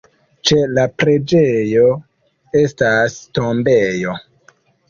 Ĉe 0.49 0.55
la 0.77 0.85
preĝejo 1.03 1.85
estas 2.63 3.21
tombejo. 3.39 4.21